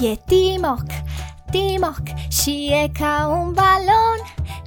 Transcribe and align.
E 0.00 0.16
Timoc, 0.26 0.86
Timoc 1.50 2.02
și 2.28 2.70
e 2.72 2.88
ca 2.98 3.26
un 3.28 3.52
balon 3.52 4.20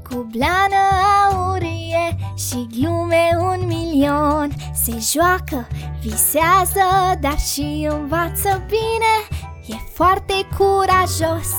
Cu 0.10 0.28
blană 0.32 0.84
aurie 1.32 2.18
și 2.38 2.68
glume 2.80 3.30
un 3.40 3.66
milion. 3.66 4.52
Se 4.74 4.98
joacă, 5.12 5.68
visează, 6.02 7.18
dar 7.22 7.38
și 7.40 7.88
învață 7.90 8.66
bine. 8.68 9.44
E 9.66 9.76
foarte 9.94 10.34
curajos 10.58 11.50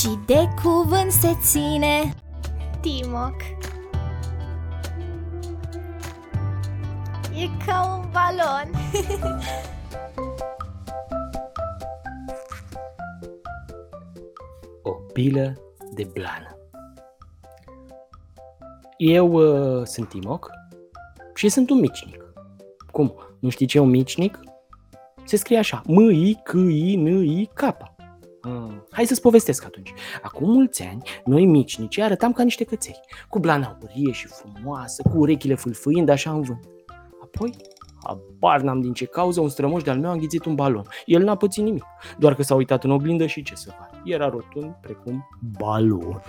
și 0.00 0.18
de 0.26 0.48
cuvânt 0.62 1.12
se 1.12 1.36
ține. 1.40 2.14
Timoc 2.80 3.36
E 7.34 7.48
ca 7.66 7.98
un 7.98 8.10
balon 8.12 8.70
bilă 15.20 15.74
de 15.94 16.10
blană 16.12 16.54
Eu 18.96 19.32
uh, 19.32 19.86
sunt 19.86 20.08
Timoc 20.08 20.50
și 21.34 21.48
sunt 21.48 21.70
un 21.70 21.78
micșnic. 21.78 22.24
Cum? 22.90 23.14
Nu 23.38 23.48
știi 23.48 23.66
ce 23.66 23.76
e 23.76 23.80
un 23.80 23.88
micșnic? 23.88 24.40
Se 25.24 25.36
scrie 25.36 25.58
așa, 25.58 25.82
M-I-C-I-N-I-K. 25.86 27.62
Mm. 28.42 28.86
Hai 28.90 29.04
să-ți 29.04 29.20
povestesc 29.20 29.64
atunci. 29.64 29.92
Acum 30.22 30.50
mulți 30.50 30.82
ani, 30.82 31.02
noi 31.24 31.46
micnici 31.46 31.98
arătam 31.98 32.32
ca 32.32 32.42
niște 32.42 32.64
căței, 32.64 33.00
cu 33.28 33.38
blana 33.38 33.78
aurie 33.80 34.12
și 34.12 34.26
frumoasă, 34.26 35.02
cu 35.02 35.18
urechile 35.18 35.54
fâlfâind 35.54 36.08
așa 36.08 36.30
în 36.30 36.42
vânt. 36.42 36.68
Apoi, 37.22 37.54
habar 38.04 38.60
n-am 38.60 38.80
din 38.80 38.92
ce 38.92 39.04
cauză, 39.04 39.40
un 39.40 39.48
strămoș 39.48 39.82
de-al 39.82 39.98
meu 39.98 40.10
a 40.10 40.12
înghițit 40.12 40.44
un 40.44 40.54
balon. 40.54 40.84
El 41.04 41.22
n-a 41.22 41.34
pățit 41.34 41.64
nimic, 41.64 41.84
doar 42.18 42.34
că 42.34 42.42
s-a 42.42 42.54
uitat 42.54 42.84
în 42.84 42.90
oglindă 42.90 43.26
și 43.26 43.42
ce 43.42 43.54
să 43.54 43.70
fac. 43.78 43.90
Era 44.04 44.28
rotund 44.28 44.74
precum 44.80 45.28
balonul. 45.58 46.20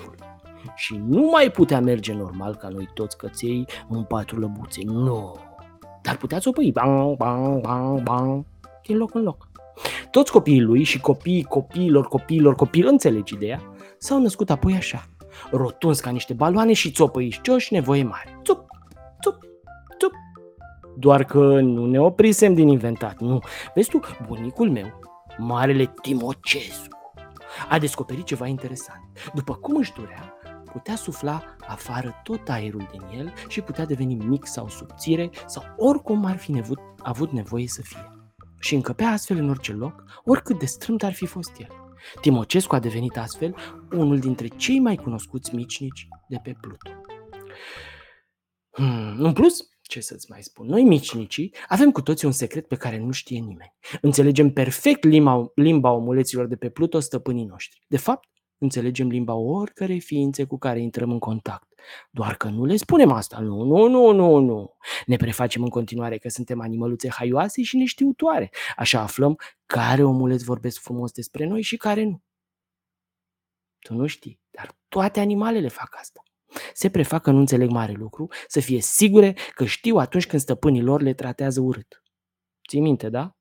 Și 0.76 1.02
nu 1.08 1.30
mai 1.32 1.50
putea 1.50 1.82
merge 1.82 2.13
normal 2.13 2.55
ca 2.55 2.68
noi 2.68 2.90
toți 2.94 3.18
căței 3.18 3.66
în 3.90 4.04
patru 4.04 4.40
lăbuțe, 4.40 4.82
nu. 4.84 5.36
Dar 6.02 6.18
putea 6.18 6.40
țopăi, 6.40 6.72
bang, 6.72 7.18
bang, 7.18 7.62
bang, 7.62 8.02
bang, 8.02 8.46
din 8.88 8.98
loc 8.98 9.16
în 9.16 9.24
loc. 9.24 9.50
Toți 10.12 10.32
copiii 10.32 10.62
lui 10.62 10.84
și 10.84 11.00
copiii 11.00 11.44
copiilor 11.44 12.08
copiilor 12.08 12.56
copiilor, 12.56 12.91
înțelegi 12.91 13.34
ideea, 13.34 13.62
s-au 13.98 14.22
născut 14.22 14.50
apoi 14.50 14.74
așa, 14.74 15.06
rotunzi 15.52 16.02
ca 16.02 16.10
niște 16.10 16.34
baloane 16.34 16.74
și 16.74 16.91
țopăișcioși 16.91 17.74
nevoie 17.74 18.04
mare. 18.04 18.40
Țup, 18.44 18.66
țup, 19.22 19.34
țup. 19.40 19.51
Doar 21.02 21.24
că 21.24 21.60
nu 21.62 21.85
ne 21.85 21.99
oprisem 21.99 22.54
din 22.54 22.68
inventat, 22.68 23.20
nu. 23.20 23.40
Vezi 23.76 23.90
tu, 23.90 23.99
bunicul 24.27 24.70
meu, 24.70 24.99
marele 25.38 25.94
Timocescu, 26.02 26.98
a 27.70 27.80
descoperit 27.80 28.26
ceva 28.26 28.48
interesant. 28.48 29.02
După 29.34 29.54
cum 29.54 29.76
își 29.76 29.94
durea, 29.94 30.34
putea 30.72 30.96
sufla 30.96 31.55
afară 31.68 32.22
tot 32.24 32.49
aerul 32.49 32.88
din 32.91 33.20
el 33.20 33.34
și 33.48 33.62
putea 33.62 33.85
deveni 33.85 34.16
mic 34.16 34.46
sau 34.46 34.68
subțire 34.68 35.29
sau 35.46 35.63
oricum 35.77 36.26
ar 36.26 36.38
fi 36.38 36.52
nevut, 36.52 36.79
avut 36.99 37.32
nevoie 37.32 37.68
să 37.68 37.82
fie 37.82 38.12
și 38.60 38.76
încăpea 38.76 39.10
astfel 39.10 39.38
în 39.38 39.49
orice 39.49 39.74
loc, 39.74 40.04
oricât 40.24 40.60
de 40.60 40.66
strâmt 40.66 41.04
ar 41.04 41.13
fi 41.13 41.26
fost 41.26 41.52
el. 41.60 41.68
Timocescu 42.22 42.76
a 42.76 42.79
devenit 42.79 43.18
astfel 43.18 43.55
unul 43.91 44.20
dintre 44.20 44.48
cei 44.48 44.79
mai 44.79 44.96
cunoscuți 44.96 45.55
micnici 45.55 46.07
de 46.27 46.40
pe 46.44 46.55
Pluto. 46.62 46.91
Hmm, 48.72 49.16
în 49.18 49.34
plus, 49.34 49.71
ce 49.92 50.00
să-ți 50.00 50.30
mai 50.30 50.44
spun, 50.44 50.68
noi 50.68 50.84
micnicii 50.84 51.54
avem 51.68 51.92
cu 51.92 52.02
toții 52.02 52.28
un 52.28 52.34
secret 52.34 52.68
pe 52.68 52.76
care 52.76 52.98
nu 52.98 53.12
știe 53.12 53.40
nimeni. 53.40 53.74
Înțelegem 54.02 54.54
perfect 54.54 55.04
limba, 55.04 55.52
limba 55.56 55.92
omuleților 55.92 56.46
de 56.48 56.56
pe 56.56 56.70
Pluto, 56.70 57.00
stăpânii 57.00 57.46
noștri. 57.46 57.86
De 57.88 57.98
fapt, 57.98 58.30
înțelegem 58.58 59.08
limba 59.08 59.34
oricărei 59.34 60.00
ființe 60.00 60.44
cu 60.44 60.58
care 60.58 60.80
intrăm 60.80 61.12
în 61.12 61.20
contact. 61.20 61.74
Doar 62.12 62.36
că 62.36 62.48
nu 62.48 62.66
le 62.66 62.76
spunem 62.76 63.12
asta. 63.12 63.40
Nu, 63.40 63.64
nu, 63.64 63.88
nu, 63.88 64.12
nu, 64.12 64.38
nu. 64.38 64.75
Ne 65.06 65.16
prefacem 65.16 65.63
în 65.63 65.69
continuare 65.69 66.18
că 66.18 66.30
suntem 66.30 66.62
animăluțe 66.62 67.09
haioase 67.09 67.62
și 67.62 67.78
neștiutoare. 67.78 68.50
Așa 68.75 69.00
aflăm 69.00 69.40
care 69.66 70.03
omuleți 70.03 70.44
vorbesc 70.44 70.81
frumos 70.81 71.12
despre 71.12 71.46
noi 71.46 71.62
și 71.62 71.78
care 71.78 72.03
nu. 72.03 72.22
Tu 73.80 73.94
nu 73.94 74.06
știi, 74.06 74.40
dar 74.50 74.78
toate 74.88 75.19
animalele 75.19 75.68
fac 75.68 75.96
asta. 76.00 76.24
Se 76.73 76.89
prefac 76.89 77.22
că 77.22 77.31
nu 77.31 77.39
înțeleg 77.39 77.69
mare 77.69 77.91
lucru, 77.91 78.28
să 78.47 78.59
fie 78.59 78.81
sigure 78.81 79.35
că 79.56 79.66
știu 79.66 79.95
atunci 79.95 80.28
când 80.28 80.41
stăpânii 80.41 80.81
lor 80.81 81.01
le 81.01 81.13
tratează 81.13 81.62
urât. 81.62 82.03
Ții 82.69 82.79
minte, 82.79 83.09
da? 83.09 83.35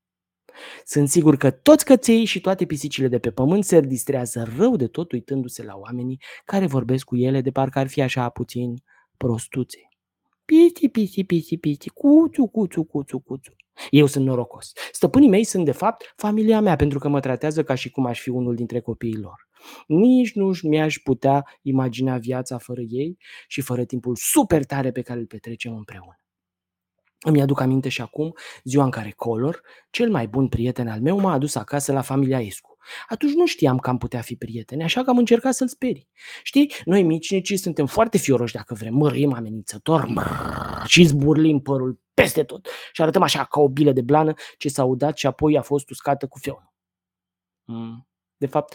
Sunt 0.84 1.08
sigur 1.08 1.36
că 1.36 1.50
toți 1.50 1.84
căței 1.84 2.24
și 2.24 2.40
toate 2.40 2.64
pisicile 2.64 3.08
de 3.08 3.18
pe 3.18 3.30
pământ 3.30 3.64
se 3.64 3.80
distrează 3.80 4.48
rău 4.56 4.76
de 4.76 4.86
tot 4.86 5.12
uitându-se 5.12 5.62
la 5.62 5.76
oamenii 5.76 6.20
care 6.44 6.66
vorbesc 6.66 7.04
cu 7.04 7.16
ele 7.16 7.40
de 7.40 7.50
parcă 7.50 7.78
ar 7.78 7.88
fi 7.88 8.02
așa 8.02 8.28
puțin 8.28 8.74
prostuțe. 9.16 9.78
Piti, 10.44 10.88
piti, 10.88 11.24
piti, 11.24 11.58
piti, 11.58 11.88
cuțu, 11.88 12.46
cuțu, 12.46 12.84
cuțu, 12.84 13.18
cuțu. 13.18 13.52
Eu 13.90 14.06
sunt 14.06 14.24
norocos. 14.24 14.72
Stăpânii 14.92 15.28
mei 15.28 15.44
sunt 15.44 15.64
de 15.64 15.72
fapt 15.72 16.12
familia 16.16 16.60
mea 16.60 16.76
pentru 16.76 16.98
că 16.98 17.08
mă 17.08 17.20
tratează 17.20 17.62
ca 17.62 17.74
și 17.74 17.90
cum 17.90 18.06
aș 18.06 18.20
fi 18.20 18.28
unul 18.28 18.54
dintre 18.54 18.80
copiii 18.80 19.18
lor. 19.18 19.48
Nici 19.86 20.32
nu 20.32 20.52
mi-aș 20.62 20.98
putea 20.98 21.46
imagina 21.62 22.18
viața 22.18 22.58
fără 22.58 22.80
ei 22.80 23.18
și 23.48 23.60
fără 23.60 23.84
timpul 23.84 24.16
super 24.16 24.64
tare 24.64 24.90
pe 24.90 25.02
care 25.02 25.18
îl 25.18 25.26
petrecem 25.26 25.76
împreună. 25.76 26.14
Îmi 27.22 27.42
aduc 27.42 27.60
aminte 27.60 27.88
și 27.88 28.00
acum 28.00 28.34
ziua 28.64 28.84
în 28.84 28.90
care 28.90 29.10
Color, 29.10 29.60
cel 29.90 30.10
mai 30.10 30.28
bun 30.28 30.48
prieten 30.48 30.88
al 30.88 31.00
meu, 31.00 31.20
m-a 31.20 31.32
adus 31.32 31.54
acasă 31.54 31.92
la 31.92 32.00
familia 32.00 32.40
Escu. 32.40 32.76
Atunci 33.08 33.32
nu 33.32 33.46
știam 33.46 33.78
că 33.78 33.90
am 33.90 33.98
putea 33.98 34.20
fi 34.20 34.36
prieteni, 34.36 34.82
așa 34.82 35.02
că 35.02 35.10
am 35.10 35.18
încercat 35.18 35.54
să-l 35.54 35.68
sperii. 35.68 36.08
Știi, 36.42 36.72
noi 36.84 37.02
micnici 37.02 37.58
suntem 37.58 37.86
foarte 37.86 38.18
fioroși 38.18 38.54
dacă 38.54 38.74
vrem, 38.74 38.94
mărim 38.94 39.32
amenințător 39.32 40.06
măr, 40.06 40.26
și 40.86 41.04
zburlim 41.04 41.60
părul 41.60 42.00
peste 42.14 42.44
tot 42.44 42.68
și 42.92 43.02
arătăm 43.02 43.22
așa 43.22 43.44
ca 43.44 43.60
o 43.60 43.68
bilă 43.68 43.92
de 43.92 44.02
blană 44.02 44.34
ce 44.58 44.68
s-a 44.68 44.84
udat 44.84 45.16
și 45.16 45.26
apoi 45.26 45.56
a 45.56 45.62
fost 45.62 45.90
uscată 45.90 46.26
cu 46.26 46.38
fionul. 46.38 46.72
Mm. 47.64 48.08
De 48.36 48.46
fapt, 48.46 48.74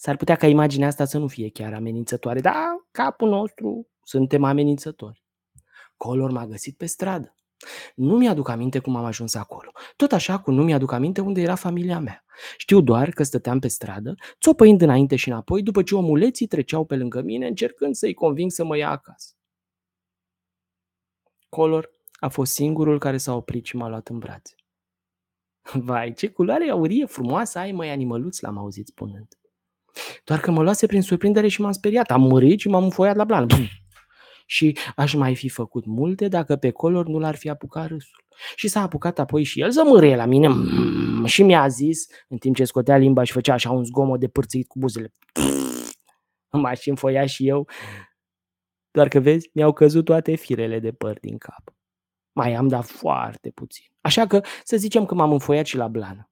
s-ar 0.00 0.16
putea 0.16 0.36
ca 0.36 0.46
imaginea 0.46 0.88
asta 0.88 1.04
să 1.04 1.18
nu 1.18 1.26
fie 1.26 1.50
chiar 1.50 1.74
amenințătoare, 1.74 2.40
dar 2.40 2.54
capul 2.90 3.28
nostru 3.28 3.88
suntem 4.02 4.44
amenințători. 4.44 5.24
Color 5.96 6.30
m-a 6.30 6.46
găsit 6.46 6.76
pe 6.76 6.86
stradă. 6.86 7.34
Nu 7.94 8.16
mi-aduc 8.16 8.48
aminte 8.48 8.78
cum 8.78 8.96
am 8.96 9.04
ajuns 9.04 9.34
acolo. 9.34 9.70
Tot 9.96 10.12
așa 10.12 10.40
cum 10.40 10.54
nu 10.54 10.62
mi-aduc 10.62 10.92
aminte 10.92 11.20
unde 11.20 11.40
era 11.40 11.54
familia 11.54 11.98
mea. 11.98 12.24
Știu 12.56 12.80
doar 12.80 13.10
că 13.10 13.22
stăteam 13.22 13.58
pe 13.58 13.68
stradă, 13.68 14.14
țopăind 14.40 14.80
înainte 14.80 15.16
și 15.16 15.28
înapoi, 15.28 15.62
după 15.62 15.82
ce 15.82 15.94
omuleții 15.94 16.46
treceau 16.46 16.84
pe 16.84 16.96
lângă 16.96 17.22
mine, 17.22 17.46
încercând 17.46 17.94
să-i 17.94 18.14
conving 18.14 18.50
să 18.50 18.64
mă 18.64 18.76
ia 18.76 18.90
acasă. 18.90 19.32
Color 21.48 21.90
a 22.20 22.28
fost 22.28 22.52
singurul 22.52 22.98
care 22.98 23.16
s-a 23.16 23.34
oprit 23.34 23.64
și 23.64 23.76
m-a 23.76 23.88
luat 23.88 24.08
în 24.08 24.18
brațe. 24.18 24.54
Vai, 25.72 26.12
ce 26.12 26.30
culoare 26.30 26.70
aurie 26.70 27.04
frumoasă 27.04 27.58
ai, 27.58 27.72
măi, 27.72 27.90
animăluț, 27.90 28.40
l-am 28.40 28.58
auzit 28.58 28.86
spunând. 28.86 29.38
Doar 30.24 30.40
că 30.40 30.50
mă 30.50 30.62
luase 30.62 30.86
prin 30.86 31.02
surprindere 31.02 31.48
și 31.48 31.60
m-am 31.60 31.72
speriat. 31.72 32.10
Am 32.10 32.20
murit 32.20 32.60
și 32.60 32.68
m-am 32.68 32.84
înfoiat 32.84 33.16
la 33.16 33.24
blană 33.24 33.46
și 34.50 34.78
aș 34.96 35.14
mai 35.14 35.34
fi 35.34 35.48
făcut 35.48 35.86
multe 35.86 36.28
dacă 36.28 36.56
pe 36.56 36.70
color 36.70 37.06
nu 37.06 37.18
l-ar 37.18 37.36
fi 37.36 37.48
apucat 37.48 37.86
râsul. 37.88 38.24
Și 38.54 38.68
s-a 38.68 38.80
apucat 38.80 39.18
apoi 39.18 39.42
și 39.42 39.60
el 39.60 39.70
să 39.70 39.82
mârie 39.84 40.16
la 40.16 40.24
mine 40.24 40.48
mm, 40.48 41.24
și 41.24 41.42
mi-a 41.42 41.68
zis, 41.68 42.06
în 42.28 42.38
timp 42.38 42.56
ce 42.56 42.64
scotea 42.64 42.96
limba 42.96 43.22
și 43.22 43.32
făcea 43.32 43.52
așa 43.52 43.70
un 43.70 43.84
zgomot 43.84 44.20
de 44.20 44.28
pârțit 44.28 44.68
cu 44.68 44.78
buzele. 44.78 45.14
M-aș 46.50 46.86
înfoia 46.86 47.26
și 47.26 47.48
eu, 47.48 47.68
doar 48.90 49.08
că 49.08 49.20
vezi, 49.20 49.50
mi-au 49.54 49.72
căzut 49.72 50.04
toate 50.04 50.34
firele 50.34 50.78
de 50.78 50.92
păr 50.92 51.18
din 51.20 51.38
cap. 51.38 51.74
Mai 52.32 52.54
am 52.54 52.68
dat 52.68 52.86
foarte 52.86 53.50
puțin. 53.50 53.84
Așa 54.00 54.26
că 54.26 54.40
să 54.64 54.76
zicem 54.76 55.04
că 55.04 55.14
m-am 55.14 55.32
înfoiat 55.32 55.66
și 55.66 55.76
la 55.76 55.88
blană. 55.88 56.30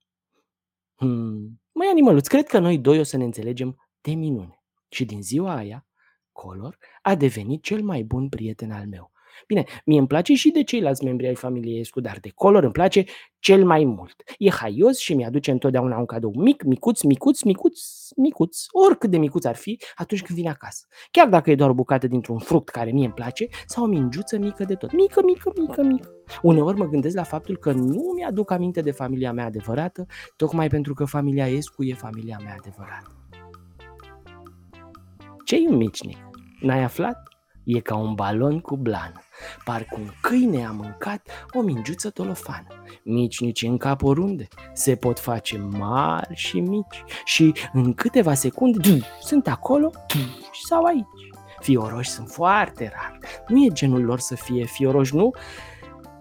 Hmm. 0.94 1.60
Măi, 1.78 1.86
animăluț, 1.90 2.26
cred 2.26 2.46
că 2.46 2.58
noi 2.58 2.78
doi 2.78 2.98
o 2.98 3.02
să 3.02 3.16
ne 3.16 3.24
înțelegem 3.24 3.88
de 4.00 4.14
minune. 4.14 4.62
Și 4.88 5.04
din 5.04 5.22
ziua 5.22 5.54
aia, 5.54 5.86
Color 6.32 6.78
a 7.02 7.14
devenit 7.14 7.62
cel 7.62 7.82
mai 7.82 8.02
bun 8.02 8.28
prieten 8.28 8.70
al 8.70 8.86
meu. 8.86 9.10
Bine, 9.46 9.64
mie 9.84 9.98
îmi 9.98 10.06
place 10.06 10.34
și 10.34 10.50
de 10.50 10.62
ceilalți 10.62 11.04
membri 11.04 11.26
ai 11.26 11.34
familiei 11.34 11.80
Escu, 11.80 12.00
dar 12.00 12.18
de 12.20 12.30
Color 12.34 12.62
îmi 12.62 12.72
place 12.72 13.04
cel 13.38 13.64
mai 13.64 13.84
mult. 13.84 14.22
E 14.38 14.50
haios 14.50 14.98
și 14.98 15.14
mi-aduce 15.14 15.50
întotdeauna 15.50 15.98
un 15.98 16.06
cadou 16.06 16.32
mic, 16.36 16.62
micuț, 16.62 17.02
micuț, 17.02 17.42
micuț, 17.42 17.80
micuț, 18.16 18.64
oricât 18.70 19.10
de 19.10 19.18
micuț 19.18 19.44
ar 19.44 19.56
fi 19.56 19.80
atunci 19.94 20.22
când 20.22 20.38
vine 20.38 20.50
acasă. 20.50 20.86
Chiar 21.10 21.28
dacă 21.28 21.50
e 21.50 21.54
doar 21.54 21.70
o 21.70 21.74
bucată 21.74 22.06
dintr-un 22.06 22.38
fruct 22.38 22.68
care 22.68 22.90
mie 22.90 23.04
îmi 23.04 23.14
place 23.14 23.48
sau 23.66 23.84
o 23.84 23.86
mingiuță 23.86 24.38
mică 24.38 24.64
de 24.64 24.74
tot. 24.74 24.92
Mică, 24.92 25.22
mică, 25.24 25.52
mică, 25.58 25.82
mică. 25.82 26.10
Uneori 26.42 26.76
mă 26.76 26.88
gândesc 26.88 27.16
la 27.16 27.22
faptul 27.22 27.56
că 27.56 27.72
nu 27.72 28.12
mi-aduc 28.16 28.50
aminte 28.50 28.80
de 28.80 28.90
familia 28.90 29.32
mea 29.32 29.44
adevărată, 29.44 30.06
tocmai 30.36 30.68
pentru 30.68 30.94
că 30.94 31.04
familia 31.04 31.48
Escu 31.48 31.84
e 31.84 31.94
familia 31.94 32.38
mea 32.42 32.56
adevărată. 32.58 33.10
Ce-i 35.44 35.66
un 35.70 35.76
micnic? 35.76 36.16
N-ai 36.60 36.82
aflat? 36.82 37.35
E 37.66 37.80
ca 37.80 37.96
un 37.96 38.14
balon 38.14 38.60
cu 38.60 38.76
blană. 38.76 39.20
Parcă 39.64 39.96
un 39.98 40.10
câine 40.20 40.64
a 40.64 40.70
mâncat 40.70 41.28
o 41.52 41.60
mingiuță 41.60 42.10
tolofană. 42.10 42.66
Mici 43.02 43.40
nici 43.40 43.62
în 43.62 43.76
cap 43.76 44.02
oriunde. 44.02 44.48
Se 44.72 44.96
pot 44.96 45.18
face 45.18 45.58
mari 45.58 46.34
și 46.34 46.60
mici. 46.60 47.04
Și 47.24 47.54
în 47.72 47.94
câteva 47.94 48.34
secunde 48.34 49.00
sunt 49.20 49.48
acolo 49.48 49.90
sau 50.68 50.84
aici. 50.84 51.28
Fioroși 51.60 52.10
sunt 52.10 52.28
foarte 52.28 52.92
rari. 52.94 53.18
Nu 53.48 53.64
e 53.64 53.68
genul 53.68 54.04
lor 54.04 54.18
să 54.18 54.34
fie 54.34 54.64
fioroși, 54.64 55.14
nu? 55.14 55.30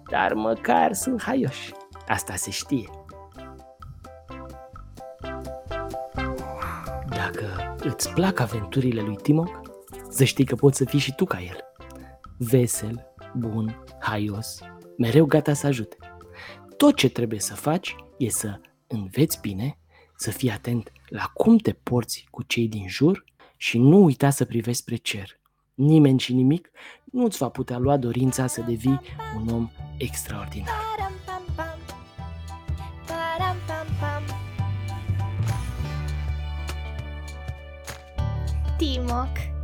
Dar 0.09 0.33
măcar 0.33 0.94
sunt 0.94 1.21
haioși. 1.21 1.74
Asta 2.07 2.36
se 2.36 2.51
știe. 2.51 2.89
Dacă 7.09 7.75
îți 7.83 8.13
plac 8.13 8.39
aventurile 8.39 9.01
lui 9.01 9.15
Timoc, 9.15 9.64
să 10.15 10.23
știi 10.23 10.45
că 10.45 10.56
poți 10.56 10.77
să 10.77 10.85
fii 10.85 11.00
și 11.00 11.15
tu 11.15 11.25
ca 11.25 11.41
el. 11.41 11.57
Vesel, 12.38 13.13
bun, 13.33 13.83
haios, 14.00 14.59
mereu 14.97 15.25
gata 15.25 15.53
să 15.53 15.67
ajute. 15.67 15.97
Tot 16.77 16.95
ce 16.95 17.09
trebuie 17.09 17.39
să 17.39 17.53
faci 17.53 17.95
e 18.17 18.29
să 18.29 18.59
înveți 18.88 19.41
bine, 19.41 19.77
să 20.15 20.31
fii 20.31 20.51
atent 20.51 20.91
la 21.09 21.23
cum 21.33 21.57
te 21.57 21.71
porți 21.71 22.27
cu 22.29 22.44
cei 22.44 22.67
din 22.67 22.88
jur 22.88 23.23
și 23.57 23.77
nu 23.77 24.03
uita 24.03 24.29
să 24.29 24.45
privești 24.45 24.81
spre 24.81 24.95
cer. 24.95 25.39
Nimeni 25.73 26.19
și 26.19 26.33
nimic 26.33 26.69
nu 27.03 27.23
îți 27.23 27.38
va 27.38 27.50
putea 27.50 27.77
lua 27.77 27.97
dorința 27.97 28.47
să 28.47 28.62
devii 28.62 29.01
un 29.35 29.47
om 29.53 29.69
extraordinar. 29.97 30.73
Timoc 38.77 39.54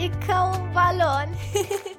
E 0.00 0.08
ca 0.26 0.44
un 0.44 0.72
balon 0.72 1.28